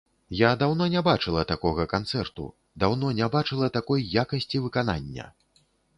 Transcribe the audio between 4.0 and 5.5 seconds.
якасці выканання.